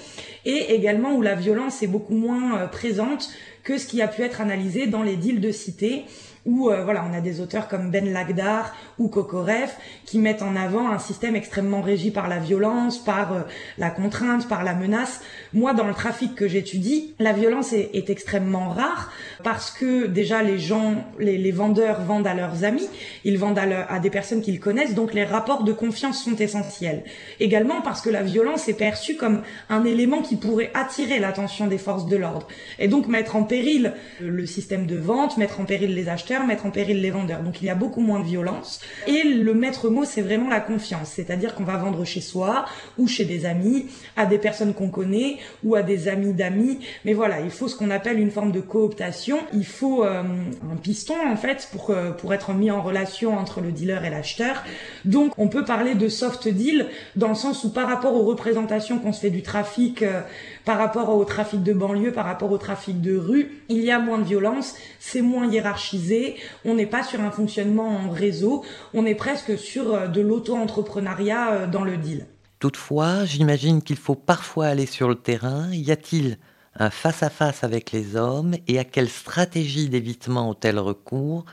et 0.46 0.74
également 0.74 1.14
où 1.14 1.22
la 1.22 1.36
violence 1.36 1.84
est 1.84 1.88
beaucoup 1.88 2.16
moins 2.16 2.58
euh, 2.58 2.68
présente 2.68 3.30
que 3.64 3.78
ce 3.78 3.86
qui 3.86 4.02
a 4.02 4.08
pu 4.08 4.24
être 4.24 4.42
analysé 4.42 4.88
dans 4.88 5.04
les 5.04 5.16
deals 5.16 5.42
de 5.42 5.52
cité 5.52 6.06
où 6.46 6.70
euh, 6.70 6.84
voilà, 6.84 7.06
on 7.10 7.14
a 7.14 7.22
des 7.22 7.42
auteurs 7.42 7.68
comme 7.68 7.92
Ben 7.92 8.12
Lagdar 8.12 8.74
ou 8.98 9.08
Kokorev 9.08 9.70
qui 10.06 10.20
mettent 10.20 10.42
en 10.42 10.56
avant 10.56 10.90
un 10.90 11.00
système 11.00 11.36
extrêmement 11.36 11.82
régi 11.82 12.12
par 12.12 12.28
la 12.28 12.40
violence, 12.40 13.04
par 13.04 13.34
euh, 13.34 13.42
la 13.78 13.90
contrainte, 13.90 14.48
par 14.48 14.64
la 14.64 14.74
menace. 14.74 15.22
Moi, 15.54 15.74
dans 15.74 15.88
le 15.88 15.94
trafic 15.94 16.36
que 16.36 16.48
j'étudie, 16.48 17.14
la 17.20 17.34
violence 17.34 17.74
est, 17.74 18.10
extrêmement 18.10 18.70
rare 18.70 19.12
parce 19.44 19.70
que 19.70 20.08
déjà 20.08 20.42
les 20.42 20.58
gens, 20.58 20.96
les, 21.20 21.38
les 21.38 21.52
vendeurs 21.52 22.02
vendent 22.02 22.26
à 22.26 22.34
leurs 22.34 22.64
amis, 22.64 22.88
ils 23.24 23.38
vendent 23.38 23.60
à, 23.60 23.86
à 23.88 24.00
des 24.00 24.10
personnes 24.10 24.42
qu'ils 24.42 24.60
connaissent, 24.60 24.96
donc 24.96 25.14
les 25.14 25.24
rapports 25.24 25.64
de 25.64 25.74
confiance 25.74 26.24
sont 26.24 26.36
essentiels. 26.36 27.04
Également 27.40 27.82
parce 27.82 28.02
que 28.02 28.10
la 28.10 28.24
violence 28.24 28.68
est 28.68 28.74
perçue 28.74 29.16
comme 29.16 29.44
un 29.70 29.84
élément 29.84 30.24
qui 30.24 30.29
pourrait 30.38 30.72
attirer 30.74 31.20
l'attention 31.20 31.68
des 31.68 31.78
forces 31.78 32.06
de 32.06 32.16
l'ordre 32.16 32.48
et 32.78 32.88
donc 32.88 33.08
mettre 33.08 33.36
en 33.36 33.44
péril 33.44 33.94
le 34.22 34.46
système 34.46 34.86
de 34.86 34.96
vente, 34.96 35.38
mettre 35.38 35.60
en 35.60 35.66
péril 35.66 35.94
les 35.94 36.10
acheteurs 36.10 36.46
mettre 36.46 36.66
en 36.66 36.72
péril 36.72 37.02
les 37.02 37.12
vendeurs. 37.12 37.42
Donc 37.42 37.62
il 37.62 37.66
y 37.66 37.70
a 37.70 37.76
beaucoup 37.76 38.02
moins 38.02 38.20
de 38.20 38.26
violence. 38.26 38.82
Et 39.08 39.24
le 39.24 39.54
maître 39.54 39.90
mot, 39.90 40.06
c'est 40.06 40.22
vraiment 40.22 40.50
la 40.50 40.60
confiance. 40.60 41.10
C'est-à-dire 41.10 41.56
qu'on 41.56 41.64
va 41.64 41.78
vendre 41.78 42.06
chez 42.06 42.22
soi 42.22 42.66
ou 42.98 43.08
chez 43.08 43.26
des 43.26 43.46
amis, 43.46 43.88
à 44.16 44.26
des 44.26 44.38
personnes 44.38 44.74
qu'on 44.74 44.90
connaît 44.90 45.38
ou 45.64 45.76
à 45.76 45.82
des 45.82 46.08
amis 46.08 46.34
d'amis. 46.34 46.80
Mais 47.06 47.14
voilà, 47.14 47.40
il 47.42 47.52
faut 47.52 47.68
ce 47.68 47.76
qu'on 47.76 47.90
appelle 47.90 48.20
une 48.20 48.32
forme 48.32 48.52
de 48.52 48.60
cooptation. 48.60 49.40
Il 49.54 49.66
faut 49.66 50.04
euh, 50.04 50.22
un 50.22 50.76
piston 50.78 51.16
en 51.26 51.36
fait 51.36 51.70
pour, 51.72 51.94
pour 52.18 52.34
être 52.34 52.54
mis 52.54 52.72
en 52.72 52.82
relation 52.82 53.38
entre 53.38 53.62
le 53.62 53.72
dealer 53.72 54.04
et 54.06 54.10
l'acheteur. 54.10 54.64
Donc 55.06 55.34
on 55.38 55.48
peut 55.48 55.66
parler 55.66 55.96
de 55.96 56.08
soft 56.08 56.48
deal 56.48 56.88
dans 57.16 57.30
le 57.30 57.36
sens 57.36 57.64
où 57.64 57.72
par 57.72 57.88
rapport 57.88 58.14
aux 58.14 58.26
représentations 58.26 59.00
qu'on 59.00 59.14
se 59.14 59.22
fait 59.22 59.30
du 59.30 59.42
trafic, 59.42 60.02
euh, 60.02 60.19
par 60.66 60.78
rapport 60.78 61.10
au 61.16 61.26
trafic 61.26 61.64
de 61.64 61.74
banlieue, 61.74 62.12
par 62.12 62.26
rapport 62.26 62.52
au 62.52 62.58
trafic 62.58 63.02
de 63.02 63.18
rue, 63.18 63.64
il 63.70 63.80
y 63.80 63.92
a 63.92 64.00
moins 64.00 64.20
de 64.20 64.24
violence, 64.24 64.76
c'est 65.00 65.22
moins 65.22 65.48
hiérarchisé 65.48 66.36
on 66.66 66.76
n'est 66.76 66.86
pas 66.86 67.04
sur 67.04 67.22
un 67.22 67.32
fonctionnement 67.32 67.88
en 67.88 68.10
réseau, 68.10 68.64
on 68.94 69.06
est 69.06 69.16
presque 69.16 69.58
sur 69.58 69.94
euh, 69.94 70.08
de 70.08 70.22
l'auto-entrepreneuriat 70.22 71.52
euh, 71.52 71.68
dans 71.68 71.84
le 71.84 71.98
deal. 71.98 72.26
Toutefois, 72.60 73.26
j'imagine 73.26 73.82
qu'il 73.82 73.96
faut 73.96 74.16
parfois 74.16 74.68
aller 74.68 74.86
sur 74.86 75.08
le 75.08 75.16
terrain. 75.16 75.70
Y 75.72 75.92
a-t-il 75.92 76.38
un 76.76 76.90
face-à-face 76.90 77.64
avec 77.64 77.92
les 77.92 78.16
hommes 78.16 78.56
et 78.68 78.80
à 78.80 78.84
quelle 78.84 79.10
stratégie 79.10 79.90
d'évitement 79.90 80.50
ont-elles 80.50 80.80
recours 80.80 81.46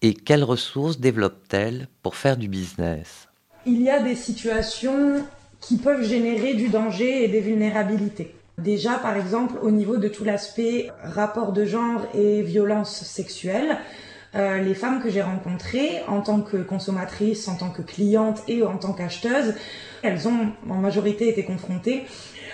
et 0.00 0.14
quelles 0.14 0.44
ressources 0.44 1.00
développent-elles 1.00 1.88
pour 2.02 2.16
faire 2.16 2.36
du 2.36 2.48
business? 2.48 3.28
Il 3.66 3.82
y 3.82 3.90
a 3.90 4.00
des 4.00 4.16
situations 4.16 5.24
qui 5.60 5.76
peuvent 5.76 6.04
générer 6.04 6.54
du 6.54 6.68
danger 6.68 7.24
et 7.24 7.28
des 7.28 7.40
vulnérabilités. 7.40 8.34
Déjà, 8.58 8.94
par 8.94 9.16
exemple, 9.16 9.54
au 9.62 9.70
niveau 9.70 9.98
de 9.98 10.08
tout 10.08 10.24
l'aspect 10.24 10.90
rapport 11.02 11.52
de 11.52 11.64
genre 11.64 12.02
et 12.14 12.42
violence 12.42 13.04
sexuelle, 13.04 13.78
euh, 14.34 14.58
les 14.58 14.74
femmes 14.74 15.00
que 15.00 15.10
j'ai 15.10 15.22
rencontrées 15.22 16.02
en 16.06 16.20
tant 16.20 16.40
que 16.40 16.58
consommatrices, 16.58 17.48
en 17.48 17.54
tant 17.54 17.70
que 17.70 17.82
clientes 17.82 18.42
et 18.48 18.62
en 18.62 18.76
tant 18.76 18.92
qu'acheteuses, 18.92 19.54
elles 20.02 20.28
ont 20.28 20.52
en 20.68 20.76
majorité 20.76 21.28
été 21.28 21.44
confrontées 21.44 22.04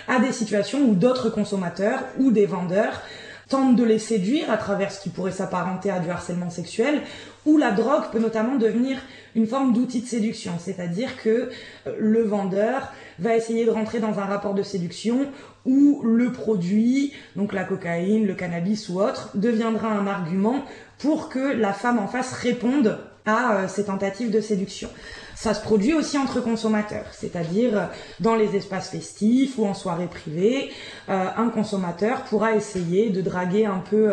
à 0.07 0.19
des 0.19 0.31
situations 0.31 0.79
où 0.83 0.93
d'autres 0.93 1.29
consommateurs 1.29 2.03
ou 2.19 2.31
des 2.31 2.45
vendeurs 2.45 3.01
tentent 3.49 3.75
de 3.75 3.83
les 3.83 3.99
séduire 3.99 4.49
à 4.51 4.57
travers 4.57 4.91
ce 4.91 5.01
qui 5.01 5.09
pourrait 5.09 5.31
s'apparenter 5.31 5.89
à 5.91 5.99
du 5.99 6.09
harcèlement 6.09 6.49
sexuel, 6.49 7.01
où 7.45 7.57
la 7.57 7.71
drogue 7.71 8.09
peut 8.11 8.19
notamment 8.19 8.55
devenir 8.55 8.97
une 9.35 9.47
forme 9.47 9.73
d'outil 9.73 10.01
de 10.01 10.07
séduction, 10.07 10.53
c'est-à-dire 10.59 11.21
que 11.21 11.49
euh, 11.87 11.95
le 11.99 12.23
vendeur 12.23 12.91
va 13.19 13.35
essayer 13.35 13.65
de 13.65 13.71
rentrer 13.71 13.99
dans 13.99 14.19
un 14.19 14.25
rapport 14.25 14.53
de 14.53 14.63
séduction 14.63 15.27
où 15.65 16.01
le 16.03 16.31
produit, 16.31 17.13
donc 17.35 17.53
la 17.53 17.63
cocaïne, 17.63 18.25
le 18.25 18.33
cannabis 18.33 18.89
ou 18.89 19.01
autre, 19.01 19.31
deviendra 19.35 19.89
un 19.89 20.07
argument 20.07 20.63
pour 20.99 21.29
que 21.29 21.39
la 21.39 21.73
femme 21.73 21.99
en 21.99 22.07
face 22.07 22.31
réponde 22.33 22.97
à 23.25 23.55
euh, 23.55 23.67
ces 23.67 23.85
tentatives 23.85 24.31
de 24.31 24.41
séduction. 24.41 24.89
Ça 25.35 25.53
se 25.53 25.61
produit 25.61 25.93
aussi 25.93 26.17
entre 26.17 26.41
consommateurs, 26.41 27.05
c'est-à-dire 27.11 27.77
euh, 27.77 27.85
dans 28.19 28.35
les 28.35 28.55
espaces 28.55 28.89
festifs 28.89 29.57
ou 29.57 29.65
en 29.65 29.73
soirée 29.73 30.07
privée, 30.07 30.69
euh, 31.09 31.27
un 31.35 31.49
consommateur 31.49 32.23
pourra 32.23 32.55
essayer 32.55 33.09
de 33.09 33.21
draguer 33.21 33.65
un 33.65 33.79
peu 33.79 34.11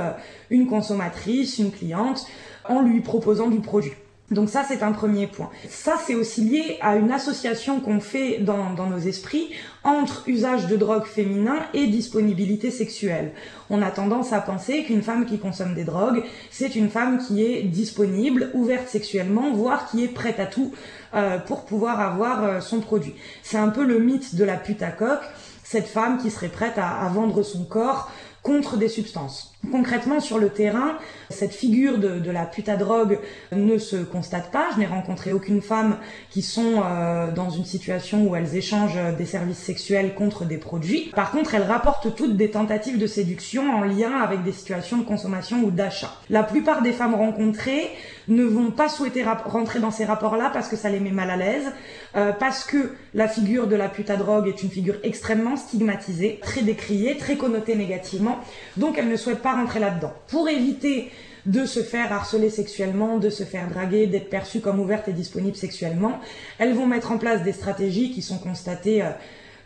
une 0.50 0.66
consommatrice, 0.66 1.58
une 1.58 1.70
cliente, 1.70 2.26
en 2.68 2.82
lui 2.82 3.00
proposant 3.00 3.48
du 3.48 3.60
produit. 3.60 3.92
Donc 4.32 4.48
ça, 4.48 4.64
c'est 4.66 4.82
un 4.82 4.92
premier 4.92 5.26
point. 5.26 5.50
Ça, 5.68 5.94
c'est 6.04 6.14
aussi 6.14 6.42
lié 6.42 6.78
à 6.80 6.96
une 6.96 7.12
association 7.12 7.80
qu'on 7.80 8.00
fait 8.00 8.38
dans, 8.38 8.72
nos 8.72 8.98
esprits 8.98 9.50
entre 9.84 10.24
usage 10.26 10.66
de 10.66 10.76
drogue 10.76 11.04
féminin 11.04 11.56
et 11.74 11.86
disponibilité 11.86 12.70
sexuelle. 12.70 13.32
On 13.68 13.82
a 13.82 13.90
tendance 13.90 14.32
à 14.32 14.40
penser 14.40 14.84
qu'une 14.84 15.02
femme 15.02 15.26
qui 15.26 15.38
consomme 15.38 15.74
des 15.74 15.84
drogues, 15.84 16.22
c'est 16.50 16.74
une 16.74 16.88
femme 16.88 17.18
qui 17.18 17.44
est 17.44 17.62
disponible, 17.62 18.50
ouverte 18.54 18.88
sexuellement, 18.88 19.52
voire 19.52 19.90
qui 19.90 20.02
est 20.02 20.08
prête 20.08 20.40
à 20.40 20.46
tout 20.46 20.72
euh, 21.14 21.38
pour 21.38 21.64
pouvoir 21.64 22.00
avoir 22.00 22.44
euh, 22.44 22.60
son 22.60 22.80
produit. 22.80 23.14
C'est 23.42 23.58
un 23.58 23.68
peu 23.68 23.84
le 23.84 23.98
mythe 23.98 24.34
de 24.34 24.44
la 24.44 24.56
pute 24.56 24.82
à 24.82 24.90
coque, 24.90 25.24
cette 25.62 25.86
femme 25.86 26.18
qui 26.18 26.30
serait 26.30 26.48
prête 26.48 26.78
à 26.78 27.08
vendre 27.12 27.42
son 27.42 27.64
corps 27.64 28.10
contre 28.42 28.76
des 28.76 28.88
substances. 28.88 29.51
Concrètement, 29.70 30.18
sur 30.18 30.38
le 30.38 30.48
terrain, 30.48 30.98
cette 31.30 31.54
figure 31.54 31.98
de, 31.98 32.30
la 32.30 32.44
puta 32.44 32.76
drogue 32.76 33.20
ne 33.52 33.78
se 33.78 33.96
constate 33.96 34.50
pas. 34.50 34.68
Je 34.74 34.80
n'ai 34.80 34.86
rencontré 34.86 35.32
aucune 35.32 35.62
femme 35.62 35.98
qui 36.30 36.42
sont 36.42 36.82
euh, 36.84 37.30
dans 37.30 37.48
une 37.48 37.64
situation 37.64 38.26
où 38.26 38.34
elles 38.34 38.56
échangent 38.56 38.98
des 39.16 39.24
services 39.24 39.58
sexuels 39.58 40.14
contre 40.14 40.44
des 40.44 40.58
produits. 40.58 41.12
Par 41.14 41.30
contre, 41.30 41.54
elles 41.54 41.62
rapportent 41.62 42.14
toutes 42.16 42.36
des 42.36 42.50
tentatives 42.50 42.98
de 42.98 43.06
séduction 43.06 43.70
en 43.72 43.82
lien 43.82 44.12
avec 44.20 44.42
des 44.42 44.52
situations 44.52 44.98
de 44.98 45.04
consommation 45.04 45.62
ou 45.62 45.70
d'achat. 45.70 46.12
La 46.28 46.42
plupart 46.42 46.82
des 46.82 46.92
femmes 46.92 47.14
rencontrées 47.14 47.90
ne 48.28 48.44
vont 48.44 48.70
pas 48.70 48.88
souhaiter 48.88 49.24
rentrer 49.24 49.80
dans 49.80 49.90
ces 49.90 50.04
rapports-là 50.04 50.50
parce 50.52 50.68
que 50.68 50.76
ça 50.76 50.88
les 50.88 51.00
met 51.00 51.10
mal 51.10 51.30
à 51.30 51.36
l'aise, 51.36 51.72
euh, 52.16 52.32
parce 52.32 52.64
que 52.64 52.92
la 53.14 53.28
figure 53.28 53.66
de 53.66 53.76
la 53.76 53.88
puta 53.88 54.16
drogue 54.16 54.48
est 54.48 54.62
une 54.62 54.70
figure 54.70 54.96
extrêmement 55.02 55.56
stigmatisée, 55.56 56.38
très 56.42 56.62
décriée, 56.62 57.16
très 57.16 57.36
connotée 57.36 57.74
négativement, 57.74 58.38
donc 58.76 58.98
elles 58.98 59.08
ne 59.08 59.16
souhaitent 59.16 59.42
pas 59.42 59.51
rentrer 59.54 59.80
là-dedans. 59.80 60.12
Pour 60.28 60.48
éviter 60.48 61.10
de 61.46 61.64
se 61.66 61.80
faire 61.80 62.12
harceler 62.12 62.50
sexuellement, 62.50 63.18
de 63.18 63.30
se 63.30 63.44
faire 63.44 63.68
draguer, 63.68 64.06
d'être 64.06 64.30
perçues 64.30 64.60
comme 64.60 64.78
ouvertes 64.78 65.08
et 65.08 65.12
disponibles 65.12 65.56
sexuellement, 65.56 66.20
elles 66.58 66.74
vont 66.74 66.86
mettre 66.86 67.10
en 67.10 67.18
place 67.18 67.42
des 67.42 67.52
stratégies 67.52 68.12
qui 68.12 68.22
sont 68.22 68.38
constatées 68.38 69.02
euh, 69.02 69.10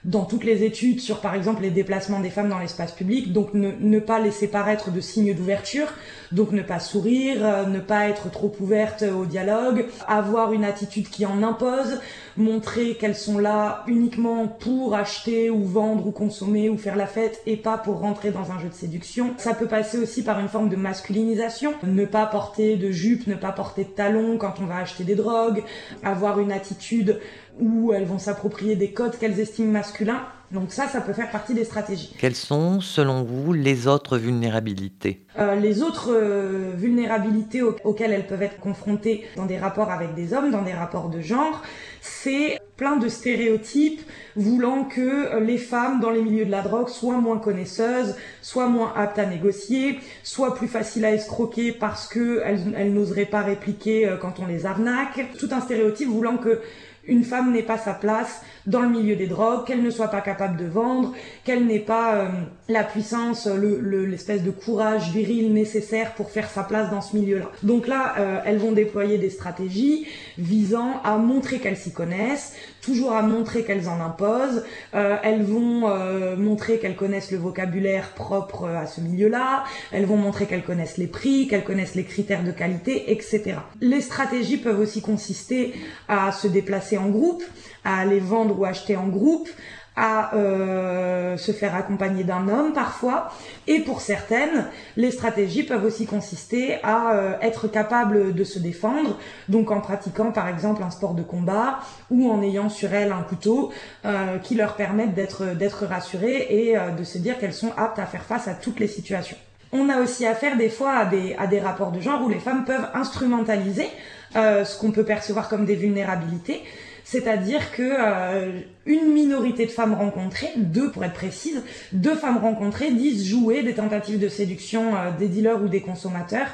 dans 0.05 0.25
toutes 0.25 0.45
les 0.45 0.63
études 0.63 1.01
sur 1.01 1.21
par 1.21 1.35
exemple 1.35 1.63
les 1.63 1.71
déplacements 1.71 2.21
des 2.21 2.31
femmes 2.31 2.49
dans 2.49 2.61
l'espace 2.61 2.93
public, 2.93 3.33
donc 3.33 3.53
ne, 3.55 3.73
ne, 3.81 3.99
pas 3.99 4.21
laisser 4.21 4.47
paraître 4.47 4.91
de 4.91 5.01
signes 5.01 5.35
d'ouverture, 5.35 5.89
donc 6.33 6.53
ne 6.53 6.63
pas 6.63 6.79
sourire, 6.79 7.39
euh, 7.45 7.67
ne 7.67 7.81
pas 7.81 8.09
être 8.09 8.31
trop 8.31 8.55
ouverte 8.61 9.03
au 9.03 9.27
dialogue, 9.27 9.87
avoir 10.07 10.53
une 10.53 10.65
attitude 10.65 11.09
qui 11.11 11.27
en 11.27 11.43
impose, 11.43 12.01
montrer 12.37 12.95
qu'elles 12.95 13.17
sont 13.17 13.39
là 13.39 13.85
uniquement 13.87 14.47
pour 14.47 14.95
acheter 14.95 15.51
ou 15.51 15.65
vendre 15.65 16.07
ou 16.07 16.11
consommer 16.11 16.69
ou 16.69 16.77
faire 16.77 16.97
la 16.97 17.07
fête 17.07 17.41
et 17.47 17.57
pas 17.57 17.79
pour 17.79 18.01
rentrer 18.01 18.31
dans 18.31 18.53
un 18.53 18.59
jeu 18.59 18.69
de 18.69 18.75
séduction. 18.75 19.35
Ça 19.39 19.55
peut 19.55 19.67
passer 19.67 19.99
aussi 19.99 20.23
par 20.23 20.39
une 20.41 20.49
forme 20.49 20.69
de 20.69 20.77
masculinisation, 20.77 21.75
ne 21.83 22.05
pas 22.05 22.27
porter 22.27 22.77
de 22.77 22.91
jupe, 22.91 23.27
ne 23.27 23.35
pas 23.35 23.53
porter 23.53 23.85
de 23.85 23.91
talons 23.91 24.39
quand 24.39 24.55
on 24.61 24.67
va 24.67 24.77
acheter 24.77 25.05
des 25.05 25.15
drogues, 25.15 25.63
avoir 26.03 26.41
une 26.41 26.53
attitude 26.53 27.21
où 27.61 27.93
elles 27.93 28.05
vont 28.05 28.19
s'approprier 28.19 28.77
des 28.77 28.93
codes 28.93 29.17
qu'elles 29.19 29.41
estiment 29.41 29.73
masculins. 29.73 30.23
Donc 30.53 30.73
ça, 30.73 30.87
ça 30.87 31.01
peut 31.01 31.13
faire 31.13 31.31
partie 31.31 31.55
des 31.55 31.65
stratégies. 31.65 32.15
Quelles 32.19 32.37
sont, 32.37 32.81
selon 32.81 33.25
vous, 33.25 33.53
les 33.53 33.87
autres 33.87 34.17
vulnérabilités 34.17 35.25
euh, 35.39 35.57
Les 35.57 35.83
autres 35.83 36.13
euh, 36.13 36.73
vulnérabilités 36.75 37.63
auxquelles 37.63 38.13
elles 38.13 38.27
peuvent 38.27 38.43
être 38.43 38.61
confrontées 38.61 39.27
dans 39.37 39.47
des 39.47 39.59
rapports 39.59 39.91
avec 39.91 40.15
des 40.15 40.33
hommes, 40.33 40.51
dans 40.51 40.63
des 40.63 40.73
rapports 40.73 41.09
de 41.09 41.21
genre, 41.21 41.63
c'est 42.01 42.61
plein 42.77 42.97
de 42.97 43.09
stéréotypes 43.09 44.03
voulant 44.37 44.85
que 44.85 45.39
les 45.41 45.59
femmes 45.59 46.01
dans 46.01 46.11
les 46.11 46.23
milieux 46.23 46.45
de 46.45 46.51
la 46.51 46.63
drogue 46.63 46.89
soient 46.89 47.19
moins 47.19 47.39
connaisseuses, 47.39 48.15
soient 48.43 48.69
moins 48.69 48.93
aptes 48.95 49.19
à 49.19 49.27
négocier, 49.27 49.99
soient 50.23 50.55
plus 50.55 50.69
faciles 50.69 51.05
à 51.05 51.13
escroquer 51.13 51.73
parce 51.73 52.07
qu'elles 52.07 52.75
elles, 52.77 52.93
n'oseraient 52.93 53.25
pas 53.25 53.43
répliquer 53.43 54.07
euh, 54.07 54.17
quand 54.17 54.41
on 54.41 54.47
les 54.47 54.67
arnaque. 54.67 55.27
Tout 55.39 55.49
un 55.51 55.61
stéréotype 55.61 56.09
voulant 56.09 56.37
que 56.37 56.61
une 57.09 57.25
femme 57.25 57.53
n'ait 57.53 57.63
pas 57.63 57.79
sa 57.79 57.95
place 57.95 58.43
dans 58.67 58.81
le 58.81 58.89
milieu 58.89 59.17
des 59.17 59.27
drogues, 59.27 59.65
qu'elle 59.67 59.83
ne 59.83 59.91
soit 59.91 60.09
pas 60.09 60.21
capable 60.21 60.57
de 60.57 60.67
vendre, 60.67 61.13
qu'elle 61.45 61.67
n'ait 61.67 61.79
pas 61.79 62.17
euh, 62.17 62.29
la 62.69 62.85
puissance, 62.85 63.47
l'espèce 63.47 64.43
le, 64.43 64.47
de 64.47 64.51
courage 64.51 65.11
viril 65.11 65.53
nécessaire 65.53 66.15
pour 66.15 66.31
faire 66.31 66.51
sa 66.51 66.65
place 66.65 66.91
dans 66.91 67.01
ce 67.01 67.17
milieu-là. 67.17 67.51
Donc 67.63 67.87
là, 67.87 68.15
euh, 68.19 68.41
elles 68.45 68.59
vont 68.59 68.73
déployer 68.73 69.19
des 69.19 69.31
stratégies 69.31 70.07
visant 70.39 71.01
à 71.05 71.17
montrer 71.17 71.59
qu'elles 71.59 71.77
s'y 71.77 71.93
connaissent, 71.93 72.55
toujours 72.87 73.13
à 73.13 73.23
montrer 73.23 73.65
qu'elles 73.65 73.89
en 73.89 74.01
imposent. 74.01 74.65
Euh, 74.95 75.17
elles 75.25 75.43
vont 75.43 75.91
euh, 75.91 76.37
montrer 76.37 76.79
qu'elles 76.79 76.95
connaissent 76.95 77.33
le 77.33 77.39
vocabulaire 77.39 78.13
propre 78.13 78.69
à 78.69 78.87
ce 78.87 79.01
milieu-là. 79.01 79.65
Elles 79.91 80.07
vont 80.07 80.17
montrer 80.17 80.47
qu'elles 80.47 80.63
connaissent 80.63 80.97
les 80.97 81.09
prix, 81.09 81.49
qu'elles 81.49 81.65
connaissent 81.65 81.97
les 81.97 82.05
critères 82.05 82.45
de 82.45 82.53
qualité, 82.53 83.11
etc. 83.11 83.57
Les 83.81 84.01
stratégies 84.01 84.59
peuvent 84.59 84.79
aussi 84.79 85.03
consister 85.03 85.75
à 86.09 86.31
se 86.31 86.47
déplacer 86.47 86.97
en 86.97 87.09
groupe, 87.09 87.43
à 87.85 87.99
aller 87.99 88.21
vendre 88.21 88.59
ou 88.59 88.65
acheter 88.65 88.97
en 88.97 89.09
groupe, 89.09 89.49
à 89.97 90.35
euh, 90.35 91.37
se 91.37 91.53
faire 91.53 91.75
accompagner 91.75 92.23
d'un 92.23 92.49
homme 92.49 92.73
parfois. 92.73 93.33
Et 93.67 93.81
pour 93.81 94.01
certaines, 94.01 94.67
les 94.97 95.11
stratégies 95.11 95.63
peuvent 95.63 95.85
aussi 95.85 96.07
consister 96.07 96.79
à 96.83 97.15
euh, 97.15 97.33
être 97.41 97.67
capable 97.67 98.35
de 98.35 98.45
se 98.45 98.59
défendre, 98.59 99.19
donc 99.49 99.71
en 99.71 99.81
pratiquant 99.81 100.33
par 100.33 100.49
exemple 100.49 100.83
un 100.83 100.91
sport 100.91 101.15
de 101.15 101.23
combat 101.23 101.81
ou 102.11 102.31
en 102.31 102.43
ayant 102.43 102.69
sur 102.69 102.93
elles 102.93 103.13
un 103.13 103.23
couteau 103.23 103.73
euh, 104.05 104.39
qui 104.39 104.55
leur 104.55 104.77
permettent 104.77 105.15
d'être 105.15 105.55
d'être 105.55 105.87
rassurées 105.87 106.47
et 106.51 106.77
de 106.97 107.05
se 107.05 107.19
dire 107.19 107.39
qu'elles 107.39 107.55
sont 107.55 107.73
aptes 107.77 107.99
à 107.99 108.07
faire 108.07 108.25
face 108.25 108.49
à 108.49 108.55
toutes 108.55 108.81
les 108.81 108.89
situations. 108.89 109.37
On 109.73 109.89
a 109.89 110.01
aussi 110.01 110.27
affaire 110.27 110.57
des 110.57 110.69
fois 110.69 110.93
à 110.93 111.05
des, 111.07 111.35
à 111.39 111.47
des 111.47 111.61
rapports 111.61 111.91
de 111.91 112.01
genre 112.01 112.23
où 112.23 112.29
les 112.29 112.39
femmes 112.39 112.65
peuvent 112.65 112.89
instrumentaliser 112.95 113.89
euh, 114.37 114.65
ce 114.65 114.79
qu'on 114.79 114.91
peut 114.93 115.05
percevoir 115.05 115.49
comme 115.49 115.65
des 115.65 115.77
vulnérabilités. 115.77 116.63
C'est-à-dire 117.05 117.71
que 117.71 117.83
euh, 117.83 118.61
une 118.85 119.13
minorité 119.13 119.65
de 119.65 119.71
femmes 119.71 119.95
rencontrées, 119.95 120.51
deux 120.57 120.91
pour 120.91 121.05
être 121.05 121.13
précise, 121.13 121.63
deux 121.93 122.17
femmes 122.17 122.39
rencontrées 122.39 122.91
disent 122.91 123.29
jouer 123.29 123.63
des 123.63 123.75
tentatives 123.75 124.19
de 124.19 124.29
séduction 124.29 124.97
euh, 124.97 125.11
des 125.17 125.29
dealers 125.29 125.63
ou 125.63 125.69
des 125.69 125.81
consommateurs 125.81 126.49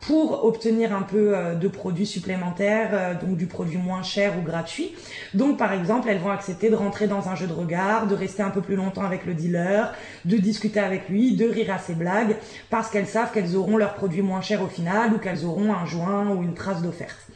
pour 0.00 0.44
obtenir 0.44 0.94
un 0.94 1.02
peu 1.02 1.36
euh, 1.36 1.54
de 1.54 1.68
produits 1.68 2.06
supplémentaires, 2.06 2.90
euh, 2.92 3.14
donc 3.14 3.36
du 3.36 3.46
produit 3.46 3.78
moins 3.78 4.02
cher 4.02 4.34
ou 4.38 4.42
gratuit. 4.42 4.92
Donc 5.34 5.58
par 5.58 5.72
exemple, 5.72 6.08
elles 6.08 6.18
vont 6.18 6.30
accepter 6.30 6.70
de 6.70 6.76
rentrer 6.76 7.06
dans 7.06 7.28
un 7.28 7.34
jeu 7.34 7.46
de 7.46 7.52
regard, 7.52 8.06
de 8.06 8.14
rester 8.14 8.42
un 8.42 8.50
peu 8.50 8.60
plus 8.60 8.76
longtemps 8.76 9.04
avec 9.04 9.26
le 9.26 9.34
dealer, 9.34 9.92
de 10.24 10.36
discuter 10.36 10.80
avec 10.80 11.08
lui, 11.08 11.34
de 11.34 11.48
rire 11.48 11.72
à 11.72 11.78
ses 11.78 11.94
blagues, 11.94 12.36
parce 12.70 12.90
qu'elles 12.90 13.06
savent 13.06 13.32
qu'elles 13.32 13.56
auront 13.56 13.76
leur 13.76 13.94
produit 13.94 14.22
moins 14.22 14.42
cher 14.42 14.62
au 14.62 14.68
final 14.68 15.12
ou 15.14 15.18
qu'elles 15.18 15.44
auront 15.44 15.72
un 15.72 15.86
joint 15.86 16.28
ou 16.28 16.42
une 16.42 16.54
trace 16.54 16.82
d'offerte. 16.82 17.26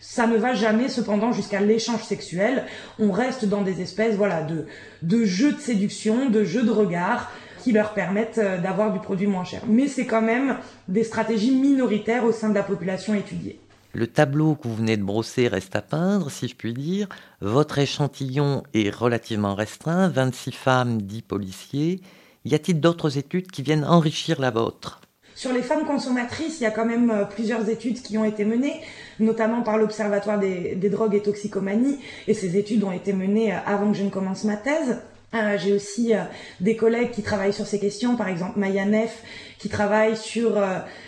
Ça 0.00 0.26
ne 0.26 0.36
va 0.36 0.54
jamais 0.54 0.88
cependant 0.88 1.32
jusqu'à 1.32 1.60
l'échange 1.60 2.02
sexuel. 2.02 2.64
On 2.98 3.12
reste 3.12 3.44
dans 3.44 3.62
des 3.62 3.82
espèces 3.82 4.16
voilà 4.16 4.42
de 4.42 4.66
de 5.02 5.24
jeux 5.24 5.52
de 5.52 5.60
séduction, 5.60 6.30
de 6.30 6.42
jeux 6.42 6.62
de 6.64 6.70
regard 6.70 7.30
qui 7.62 7.72
leur 7.72 7.94
permettent 7.94 8.38
euh, 8.38 8.58
d'avoir 8.58 8.92
du 8.92 9.00
produit 9.00 9.26
moins 9.26 9.44
cher. 9.44 9.62
Mais 9.68 9.88
c'est 9.88 10.06
quand 10.06 10.22
même 10.22 10.56
des 10.88 11.04
stratégies 11.04 11.54
minoritaires 11.54 12.24
au 12.24 12.32
sein 12.32 12.48
de 12.48 12.54
la 12.54 12.62
population 12.62 13.14
étudiée. 13.14 13.58
Le 13.92 14.06
tableau 14.06 14.54
que 14.54 14.68
vous 14.68 14.76
venez 14.76 14.96
de 14.96 15.02
brosser 15.02 15.48
reste 15.48 15.74
à 15.74 15.82
peindre, 15.82 16.30
si 16.30 16.46
je 16.46 16.54
puis 16.54 16.72
dire. 16.72 17.08
Votre 17.40 17.78
échantillon 17.78 18.62
est 18.72 18.94
relativement 18.94 19.56
restreint, 19.56 20.08
26 20.08 20.52
femmes, 20.52 21.02
10 21.02 21.22
policiers. 21.22 22.00
Y 22.44 22.54
a-t-il 22.54 22.80
d'autres 22.80 23.18
études 23.18 23.50
qui 23.50 23.62
viennent 23.62 23.84
enrichir 23.84 24.40
la 24.40 24.50
vôtre? 24.50 25.00
Sur 25.34 25.52
les 25.52 25.62
femmes 25.62 25.86
consommatrices, 25.86 26.60
il 26.60 26.64
y 26.64 26.66
a 26.66 26.70
quand 26.70 26.84
même 26.84 27.10
euh, 27.10 27.24
plusieurs 27.24 27.68
études 27.68 28.00
qui 28.02 28.18
ont 28.18 28.24
été 28.24 28.44
menées, 28.44 28.80
notamment 29.18 29.62
par 29.62 29.78
l'Observatoire 29.78 30.38
des, 30.38 30.76
drogues 30.90 31.14
et 31.14 31.22
toxicomanie, 31.22 31.98
et 32.28 32.34
ces 32.34 32.56
études 32.56 32.84
ont 32.84 32.92
été 32.92 33.12
menées 33.12 33.52
euh, 33.52 33.58
avant 33.64 33.90
que 33.90 33.96
je 33.96 34.02
ne 34.02 34.10
commence 34.10 34.44
ma 34.44 34.56
thèse. 34.56 35.00
Euh, 35.32 35.56
j'ai 35.58 35.72
aussi 35.72 36.12
des 36.60 36.74
collègues 36.74 37.12
qui 37.12 37.22
travaillent 37.22 37.52
sur 37.52 37.66
ces 37.66 37.78
questions, 37.78 38.16
par 38.16 38.28
exemple 38.28 38.58
Maya 38.58 38.84
Neff, 38.84 39.22
qui 39.58 39.68
travaille 39.68 40.16
sur 40.16 40.60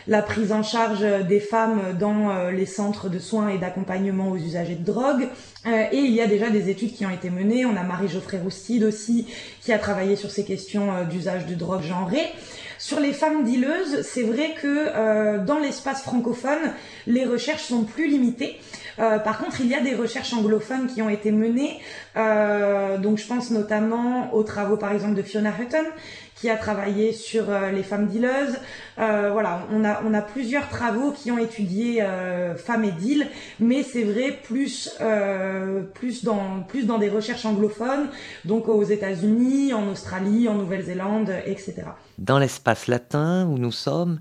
la 0.07 0.23
prise 0.23 0.53
en 0.53 0.63
charge 0.63 1.05
des 1.27 1.41
femmes 1.41 1.97
dans 1.99 2.51
les 2.51 2.67
centres 2.67 3.09
de 3.09 3.19
soins 3.19 3.49
et 3.49 3.59
d'accompagnement 3.59 4.31
aux 4.31 4.37
usagers 4.37 4.75
de 4.75 4.85
drogue. 4.85 5.29
et 5.67 5.97
il 5.97 6.13
y 6.13 6.21
a 6.21 6.27
déjà 6.27 6.51
des 6.51 6.69
études 6.69 6.93
qui 6.93 7.07
ont 7.07 7.11
été 7.11 7.31
menées. 7.31 7.65
On 7.65 7.77
a 7.77 7.83
Marie-Geoffrey 7.83 8.39
Roustide 8.39 8.85
aussi, 8.85 9.27
qui 9.63 9.73
a 9.73 9.79
travaillé 9.79 10.17
sur 10.17 10.31
ces 10.31 10.45
questions 10.45 11.05
d'usage 11.11 11.47
de 11.47 11.55
drogue 11.55 11.83
genrée. 11.83 12.29
Sur 12.83 12.99
les 12.99 13.13
femmes 13.13 13.45
dileuses, 13.45 14.03
c'est 14.03 14.25
vrai 14.25 14.57
que 14.61 14.67
euh, 14.67 15.39
dans 15.39 15.61
l'espace 15.61 16.03
francophone, 16.03 16.73
les 17.07 17.25
recherches 17.25 17.63
sont 17.63 17.85
plus 17.85 18.09
limitées. 18.09 18.59
Euh, 18.99 19.19
par 19.19 19.39
contre, 19.39 19.61
il 19.61 19.69
y 19.69 19.75
a 19.75 19.81
des 19.81 19.95
recherches 19.95 20.33
anglophones 20.33 20.87
qui 20.87 21.03
ont 21.03 21.09
été 21.09 21.31
menées. 21.31 21.81
Euh, 22.17 22.99
donc, 22.99 23.19
je 23.19 23.27
pense 23.27 23.51
notamment 23.51 24.35
aux 24.35 24.43
travaux, 24.43 24.77
par 24.77 24.93
exemple, 24.93 25.15
de 25.15 25.23
Fiona 25.23 25.51
Hutton, 25.59 25.85
qui 26.35 26.51
a 26.51 26.57
travaillé 26.57 27.13
sur 27.13 27.45
les 27.73 27.85
femmes 27.85 28.09
dileuses. 28.09 28.59
voilà, 28.97 29.61
on 29.73 29.85
a, 29.85 30.03
on 30.05 30.13
a 30.13 30.23
plusieurs 30.23 30.69
travaux 30.69 31.13
qui 31.13 31.31
ont 31.31 31.39
étudié 31.39 32.05
femmes 32.57 32.83
et 32.83 32.91
deal, 32.91 33.29
mais 33.61 33.85
c'est 33.85 34.03
vrai 34.03 34.41
plus, 34.43 34.91
plus, 35.95 36.25
dans, 36.25 36.65
plus 36.67 36.85
dans 36.85 36.99
des 36.99 37.09
recherches 37.09 37.47
anglophones, 37.47 38.09
donc 38.45 38.67
aux 38.67 38.83
États-Unis, 38.83 39.73
en 39.73 39.89
Australie, 39.89 40.49
en 40.49 40.55
Nouvelle-Zélande, 40.55 41.33
etc. 41.47 41.85
Dans 42.19 42.41
l'espace 42.41 42.89
latin 42.89 43.47
où 43.47 43.57
nous 43.57 43.71
sommes, 43.71 44.19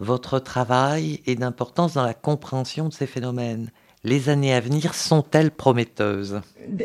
votre 0.00 0.38
travail 0.38 1.20
est 1.26 1.34
d'importance 1.34 1.94
dans 1.94 2.04
la 2.04 2.14
compréhension 2.14 2.88
de 2.88 2.92
ces 2.92 3.06
phénomènes. 3.06 3.70
Les 4.04 4.28
années 4.28 4.54
à 4.54 4.60
venir 4.60 4.94
sont-elles 4.94 5.50
prometteuses? 5.50 6.40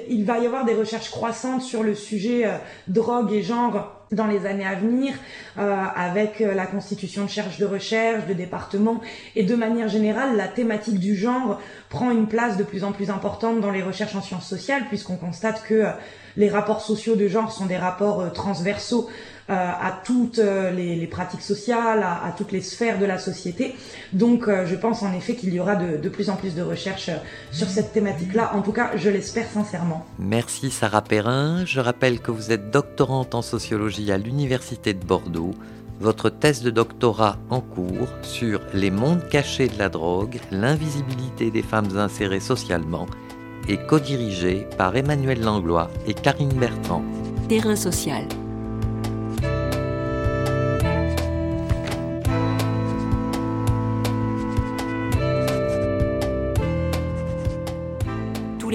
Il 0.09 0.25
va 0.25 0.39
y 0.39 0.47
avoir 0.47 0.65
des 0.65 0.73
recherches 0.73 1.11
croissantes 1.11 1.61
sur 1.61 1.83
le 1.83 1.93
sujet 1.93 2.47
euh, 2.47 2.57
drogue 2.87 3.31
et 3.31 3.43
genre 3.43 3.91
dans 4.11 4.25
les 4.25 4.47
années 4.47 4.65
à 4.65 4.73
venir, 4.73 5.13
euh, 5.59 5.75
avec 5.95 6.41
euh, 6.41 6.55
la 6.55 6.65
constitution 6.65 7.25
de 7.25 7.29
cherche 7.29 7.59
de 7.59 7.65
recherche, 7.65 8.25
de 8.25 8.33
départements, 8.33 8.99
et 9.35 9.43
de 9.43 9.55
manière 9.55 9.89
générale, 9.89 10.35
la 10.35 10.47
thématique 10.47 10.99
du 10.99 11.15
genre 11.15 11.59
prend 11.89 12.09
une 12.09 12.27
place 12.27 12.57
de 12.57 12.63
plus 12.63 12.83
en 12.83 12.91
plus 12.91 13.11
importante 13.11 13.61
dans 13.61 13.71
les 13.71 13.83
recherches 13.83 14.15
en 14.15 14.21
sciences 14.21 14.47
sociales, 14.47 14.85
puisqu'on 14.87 15.17
constate 15.17 15.63
que 15.63 15.85
les 16.35 16.49
rapports 16.49 16.81
sociaux 16.81 17.15
de 17.15 17.27
genre 17.27 17.51
sont 17.51 17.67
des 17.67 17.77
rapports 17.77 18.31
transversaux 18.33 19.07
à 19.49 20.01
toutes 20.03 20.39
euh, 20.39 20.71
les, 20.71 21.07
pratiques 21.07 21.41
sociales, 21.41 22.03
à, 22.03 22.33
toutes 22.37 22.51
les 22.51 22.61
sphères 22.61 22.99
de 22.99 23.05
la 23.05 23.17
société. 23.17 23.75
Donc 24.13 24.47
euh, 24.47 24.65
je 24.65 24.75
pense 24.75 25.03
en 25.03 25.13
effet 25.13 25.35
qu'il 25.35 25.53
y 25.53 25.59
aura 25.59 25.75
de, 25.75 25.97
de, 25.97 26.09
plus 26.09 26.29
en 26.29 26.35
plus 26.35 26.55
de 26.55 26.61
recherches 26.61 27.11
sur 27.51 27.67
cette 27.67 27.93
thématique-là. 27.93 28.51
En 28.55 28.61
tout 28.61 28.71
cas, 28.71 28.91
je 28.95 29.09
l'espère 29.09 29.49
sincèrement. 29.49 30.05
Merci 30.19 30.71
Sarah 30.71 31.01
Perrin. 31.01 31.65
Je 31.65 31.79
rappelle 31.79 32.19
que 32.19 32.31
vous 32.31 32.51
êtes 32.51 32.71
doctorante 32.71 33.35
en 33.35 33.41
sociologie 33.41 34.11
à 34.11 34.17
l'Université 34.17 34.93
de 34.93 35.03
Bordeaux 35.05 35.53
votre 35.99 36.29
thèse 36.29 36.61
de 36.61 36.69
doctorat 36.69 37.37
en 37.49 37.61
cours 37.61 38.09
sur 38.23 38.59
les 38.73 38.91
mondes 38.91 39.27
cachés 39.29 39.69
de 39.69 39.77
la 39.79 39.89
drogue, 39.89 40.39
l'invisibilité 40.51 41.49
des 41.49 41.61
femmes 41.61 41.97
insérées 41.97 42.41
socialement, 42.41 43.05
est 43.69 43.85
co-dirigée 43.87 44.67
par 44.77 44.95
Emmanuel 44.95 45.41
Langlois 45.41 45.89
et 46.05 46.13
Karine 46.13 46.53
Bertrand. 46.53 47.03
Terrain 47.47 47.77
social. 47.77 48.25